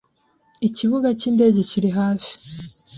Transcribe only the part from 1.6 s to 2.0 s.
kiri